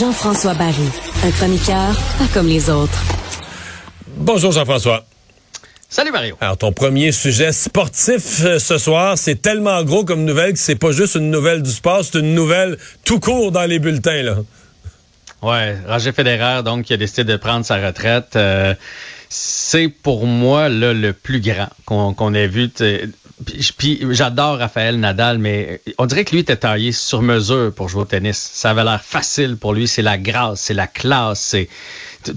[0.00, 0.74] Jean-François Barry,
[1.24, 2.90] un chroniqueur pas comme les autres.
[4.16, 5.04] Bonjour Jean-François.
[5.90, 6.36] Salut Mario.
[6.40, 10.76] Alors ton premier sujet sportif euh, ce soir, c'est tellement gros comme nouvelle que c'est
[10.76, 14.36] pas juste une nouvelle du sport, c'est une nouvelle tout court dans les bulletins là.
[15.42, 18.36] Ouais, Roger Federer donc qui a décidé de prendre sa retraite.
[18.36, 18.74] Euh,
[19.32, 22.68] c'est pour moi là, le plus grand qu'on ait vu.
[23.78, 28.02] Puis, j'adore Raphaël Nadal, mais on dirait que lui était taillé sur mesure pour jouer
[28.02, 28.50] au tennis.
[28.52, 29.88] Ça avait l'air facile pour lui.
[29.88, 31.68] C'est la grâce, c'est la classe, c'est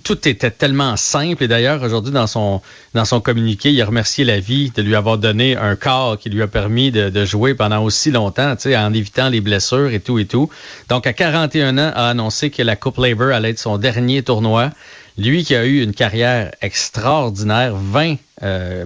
[0.03, 1.43] tout était tellement simple.
[1.43, 2.61] Et d'ailleurs, aujourd'hui, dans son
[2.93, 6.29] dans son communiqué, il a remercié la vie de lui avoir donné un corps qui
[6.29, 10.17] lui a permis de, de jouer pendant aussi longtemps, en évitant les blessures et tout
[10.17, 10.49] et tout.
[10.87, 14.71] Donc, à 41 ans, a annoncé que la Coupe Labor allait être son dernier tournoi.
[15.17, 18.85] Lui qui a eu une carrière extraordinaire, 20 euh,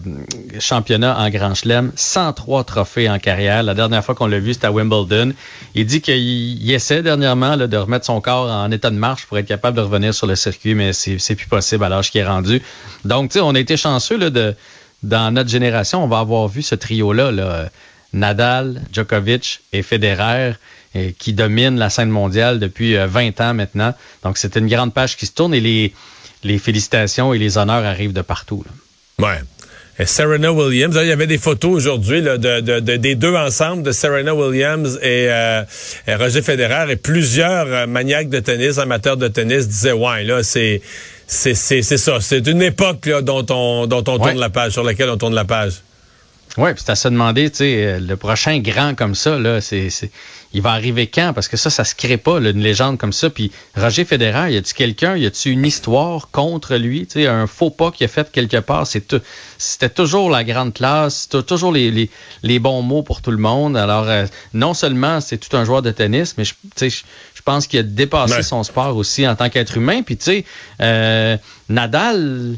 [0.60, 3.64] championnats en Grand Chelem, 103 trophées en carrière.
[3.64, 5.34] La dernière fois qu'on l'a vu, c'était à Wimbledon.
[5.73, 9.40] Il dit qu'il essaie dernièrement là, de remettre son corps en état de marche pour
[9.40, 12.28] être capable de revenir sur le circuit, mais c'est plus possible à l'âge qu'il est
[12.28, 12.62] rendu.
[13.06, 14.56] Donc, tu sais, on a été chanceux là, de,
[15.02, 17.70] dans notre génération, on va avoir vu ce trio-là, là,
[18.14, 20.53] Nadal, Djokovic et Federer
[20.94, 23.94] et qui dominent la scène mondiale depuis 20 euh, ans maintenant.
[24.23, 25.94] Donc, c'est une grande page qui se tourne et les,
[26.44, 28.64] les félicitations et les honneurs arrivent de partout.
[28.66, 29.28] Là.
[29.28, 29.40] Ouais.
[30.00, 33.92] Et Serena Williams, il y avait des photos aujourd'hui de, de, des deux ensemble, de
[33.92, 35.64] Serena Williams et, euh,
[36.08, 40.81] Roger Federer, et plusieurs euh, maniaques de tennis, amateurs de tennis disaient ouais là c'est
[41.28, 44.84] c'est c'est ça, c'est une époque là, dont on dont on tourne la page, sur
[44.84, 45.81] laquelle on tourne la page.
[46.58, 49.89] Oui, puis à se demander, tu sais, euh, le prochain grand comme ça, là, c'est,
[50.52, 51.31] il va arriver quand?
[51.33, 53.30] Parce que ça, ça se crée pas, une légende comme ça.
[53.30, 57.06] Puis Roger Federer, y a-tu quelqu'un, y a-tu une histoire contre lui?
[57.06, 58.88] Tu sais, un faux pas qu'il a fait quelque part.
[58.88, 62.09] C'était toujours la grande classe, toujours les, les,
[62.41, 63.78] les, bons mots pour tout le monde.
[63.78, 67.79] Alors, euh, non seulement c'est tout un joueur de tennis, mais je, je pense qu'il
[67.79, 70.01] a dépassé son sport aussi en tant qu'être humain.
[70.01, 70.45] Puis tu sais,
[70.81, 71.38] euh,
[71.69, 72.57] Nadal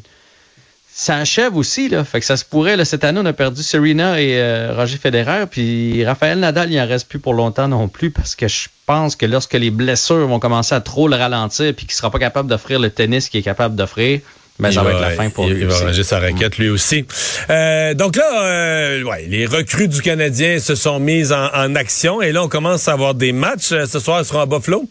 [1.02, 2.04] ça achève aussi, là.
[2.06, 4.98] Fait que ça se pourrait, là, cette année, on a perdu Serena et euh, Roger
[4.98, 8.68] Federer, puis Raphaël Nadal, il en reste plus pour longtemps non plus, parce que je
[8.86, 12.20] pense que lorsque les blessures vont commencer à trop le ralentir, puis qu'il sera pas
[12.20, 14.20] capable d'offrir le tennis qu'il est capable d'offrir,
[14.60, 15.62] ben, ça va, être la fin pour il, lui.
[15.62, 17.04] Il va ranger sa raquette lui aussi.
[17.50, 22.22] Euh, donc là, euh, ouais, les recrues du Canadien se sont mises en, en, action
[22.22, 23.70] et là, on commence à avoir des matchs.
[23.70, 24.88] Ce soir, ils seront à Buffalo.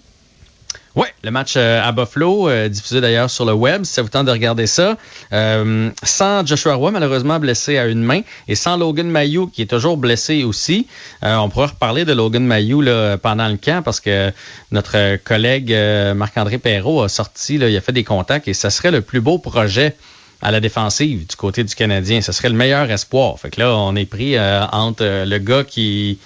[0.96, 4.08] Oui, le match euh, à Buffalo, euh, diffusé d'ailleurs sur le web, si ça vous
[4.08, 4.96] tente de regarder ça.
[5.32, 9.70] Euh, sans Joshua Roy, malheureusement blessé à une main, et sans Logan Mayou, qui est
[9.70, 10.88] toujours blessé aussi.
[11.22, 14.32] on pourra reparler de Logan Mayou là, pendant le camp, parce que
[14.72, 15.72] notre collègue
[16.16, 19.20] Marc-André Perrault a sorti, là, il a fait des contacts, et ça serait le plus
[19.20, 19.94] beau projet
[20.42, 22.20] à la défensive du côté du Canadien.
[22.20, 23.38] Ce serait le meilleur espoir.
[23.38, 26.18] Fait que là, on est pris entre le gars qui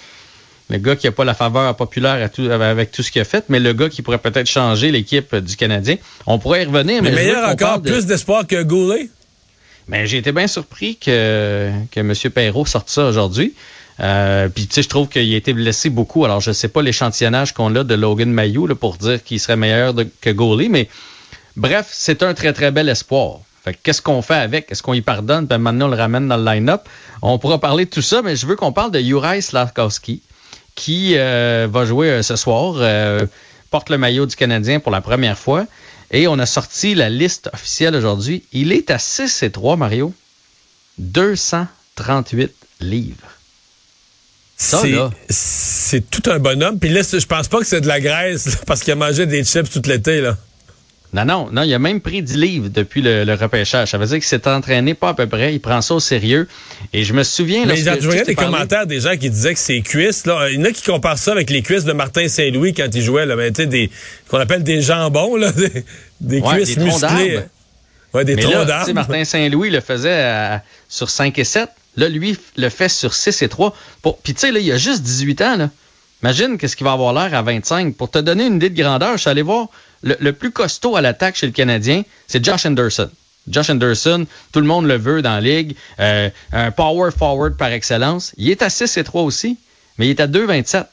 [0.69, 3.59] le gars qui n'a pas la faveur populaire avec tout ce qu'il a fait, mais
[3.59, 5.97] le gars qui pourrait peut-être changer l'équipe du Canadien.
[6.25, 7.03] On pourrait y revenir.
[7.03, 9.09] Mais, meilleur encore, plus d'espoir que Goulet?
[9.87, 12.13] Mais j'ai été bien surpris que, que M.
[12.33, 13.53] Perrault sorte ça aujourd'hui.
[13.99, 16.25] Euh, Puis tu sais, je trouve qu'il a été blessé beaucoup.
[16.25, 19.55] Alors je sais pas l'échantillonnage qu'on a de Logan Mayou là, pour dire qu'il serait
[19.55, 20.89] meilleur que Goulet, mais
[21.55, 23.39] bref, c'est un très très bel espoir.
[23.63, 24.71] Fait qu'est-ce qu'on fait avec?
[24.71, 25.47] Est-ce qu'on y pardonne?
[25.47, 26.81] Puis maintenant on le ramène dans le line-up.
[27.21, 30.21] On pourra parler de tout ça, mais je veux qu'on parle de Juraj Slavkowski
[30.75, 33.25] qui euh, va jouer euh, ce soir, euh,
[33.71, 35.65] porte le maillot du Canadien pour la première fois.
[36.11, 38.43] Et on a sorti la liste officielle aujourd'hui.
[38.51, 40.13] Il est à 6 et 3, Mario.
[40.99, 43.27] 238 livres.
[45.29, 46.79] C'est tout un bonhomme.
[46.79, 49.43] Puis là, je pense pas que c'est de la graisse parce qu'il a mangé des
[49.43, 50.21] chips tout l'été.
[50.21, 50.37] là.
[51.15, 53.91] Non, non, non, il a même pris 10 livres depuis le, repêchage.
[53.91, 55.53] Ça veut dire qu'il s'est entraîné pas à peu près.
[55.53, 56.45] Il prend ça au sérieux.
[56.91, 57.65] Et je me souviens...
[57.65, 60.25] Mais je voyais des commentaires des gens qui disaient que ses cuisses...
[60.25, 62.89] Là, il y en a qui comparent ça avec les cuisses de Martin Saint-Louis quand
[62.93, 63.25] il jouait.
[63.25, 63.89] Là, mais, des
[64.29, 65.53] qu'on appelle des jambons, là,
[66.19, 67.39] des, cuisses musclées.
[68.13, 68.67] Ouais, des troncs.
[68.93, 70.59] Martin Saint-Louis le faisait
[70.89, 71.69] sur 5 et 7.
[71.95, 73.73] Là, lui, le fait sur 6 et 3.
[74.01, 74.17] Pour...
[74.17, 75.55] Puis tu sais, là, il a juste 18 ans.
[75.55, 75.69] Là.
[76.23, 77.95] Imagine qu'est-ce qu'il va avoir l'air à 25.
[77.95, 79.69] Pour te donner une idée de grandeur, je suis allé voir
[80.05, 83.09] le, plus costaud à l'attaque chez le Canadien, c'est Josh Anderson.
[83.47, 85.75] Josh Anderson, tout le monde le veut dans la ligue.
[85.99, 88.33] Euh, un power forward par excellence.
[88.37, 89.57] Il est à 6 et 3 aussi,
[89.97, 90.85] mais il est à 2,27.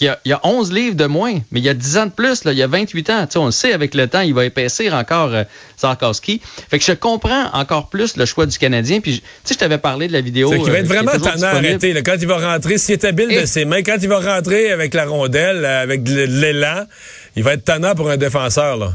[0.00, 1.98] Il, y a, il y a 11 livres de moins, mais il y a 10
[1.98, 3.26] ans de plus, là, il y a 28 ans.
[3.36, 5.44] on le sait, avec le temps, il va épaissir encore euh,
[5.76, 6.40] Sarkowski.
[6.70, 9.00] Fait que je comprends encore plus le choix du Canadien.
[9.00, 10.50] Puis, tu sais, je t'avais parlé de la vidéo.
[10.50, 11.94] Qu'il va être euh, vraiment tannant à arrêter.
[12.02, 14.94] quand il va rentrer, s'il est habile de ses mains, quand il va rentrer avec
[14.94, 16.84] la rondelle, avec de l'élan,
[17.36, 18.92] il va être tannant pour un défenseur, là.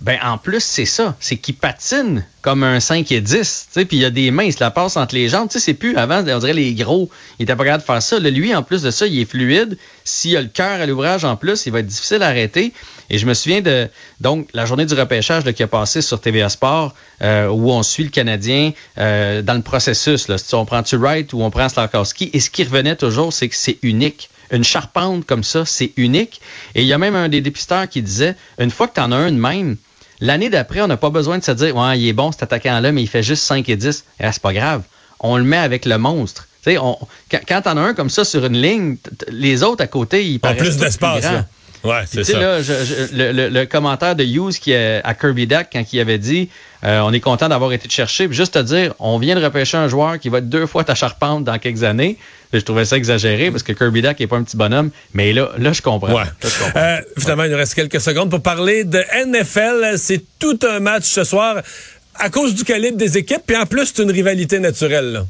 [0.00, 1.16] Ben en plus, c'est ça.
[1.20, 3.68] C'est qu'il patine comme un 5 et 10.
[3.74, 5.48] Puis il y a des mains, il se la passe entre les jambes.
[5.48, 7.10] Tu c'est plus avant, on dirait les gros.
[7.38, 8.20] Il était pas capable de faire ça.
[8.20, 9.78] Là, lui, en plus de ça, il est fluide.
[10.04, 12.72] S'il a le cœur à l'ouvrage en plus, il va être difficile à arrêter.
[13.10, 13.88] Et je me souviens de
[14.20, 17.82] donc la journée du repêchage là, qui a passé sur TVA Sport, euh, où on
[17.82, 20.28] suit le Canadien euh, dans le processus.
[20.28, 20.38] Là.
[20.38, 22.30] Si on prend-tu Wright ou on prend Slarkowski.
[22.32, 26.40] Et ce qui revenait toujours, c'est que c'est unique une charpente comme ça, c'est unique.
[26.74, 29.12] Et il y a même un des dépisteurs qui disait, une fois que tu en
[29.12, 29.76] as un de même,
[30.20, 32.92] l'année d'après, on n'a pas besoin de se dire, ouais, il est bon cet attaquant-là,
[32.92, 34.04] mais il fait juste 5 et 10.
[34.20, 34.82] Eh, c'est pas grave.
[35.20, 36.48] On le met avec le monstre.
[36.66, 36.98] On,
[37.30, 38.96] quand, quand t'en as un comme ça sur une ligne,
[39.28, 41.24] les autres à côté, ils paraissent plus d'espace.
[41.84, 42.38] Ouais, c'est ça.
[42.40, 42.58] Là,
[43.12, 46.48] le, commentaire de Hughes qui est à Kirby Duck quand il avait dit
[46.84, 48.28] euh, on est content d'avoir été cherché.
[48.30, 50.94] juste te dire, on vient de repêcher un joueur qui va être deux fois ta
[50.94, 52.18] charpente dans quelques années.
[52.52, 54.90] Je trouvais ça exagéré parce que Kirby Duck n'est pas un petit bonhomme.
[55.14, 56.14] Mais là, là, je comprends.
[56.14, 56.24] Ouais.
[56.76, 59.98] Euh, finalement, il nous reste quelques secondes pour parler de NFL.
[59.98, 61.62] C'est tout un match ce soir
[62.14, 63.42] à cause du calibre des équipes.
[63.46, 65.12] Puis en plus, c'est une rivalité naturelle.
[65.12, 65.26] Là.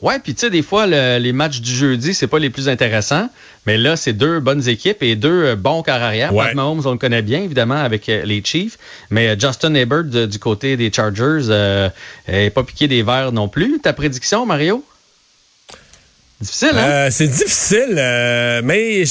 [0.00, 3.28] Ouais, puis tu sais, des fois, les matchs du jeudi, c'est pas les plus intéressants.
[3.66, 6.32] Mais là, c'est deux bonnes équipes et deux euh, bons corps arrière.
[6.32, 6.46] Ouais.
[6.46, 8.78] Pat Mahomes, on le connaît bien, évidemment, avec euh, les Chiefs.
[9.10, 11.90] Mais Justin Herbert, du côté des Chargers,
[12.28, 13.80] n'est pas piqué des verres non plus.
[13.80, 14.84] Ta prédiction, Mario?
[16.40, 17.10] Difficile, hein?
[17.10, 17.94] c'est difficile,
[18.64, 19.04] mais...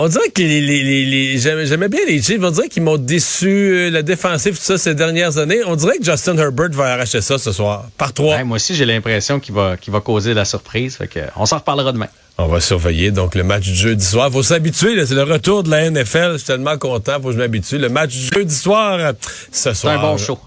[0.00, 2.40] On dirait que les, les, les, j'aimais bien les Chiefs.
[2.40, 5.58] On dirait qu'ils m'ont déçu euh, la défensive tout ça ces dernières années.
[5.66, 8.44] On dirait que Justin Herbert va arracher ça ce soir par trois.
[8.44, 10.94] moi aussi, j'ai l'impression qu'il va qu'il va causer la surprise.
[10.98, 12.06] Fait que, on s'en reparlera demain.
[12.38, 14.30] On va surveiller donc le match du jeudi soir.
[14.30, 15.04] Faut s'habituer.
[15.04, 16.34] C'est le retour de la NFL.
[16.34, 17.20] Je suis tellement content.
[17.20, 17.78] Faut que je m'habitue.
[17.78, 19.14] Le match du jeudi soir
[19.50, 19.94] ce soir.
[19.94, 20.38] C'est un bon show.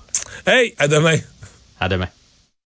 [0.48, 1.18] Hey, à demain.
[1.78, 2.08] À demain.